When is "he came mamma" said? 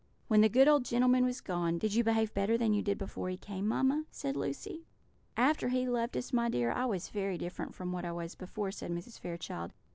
3.29-4.05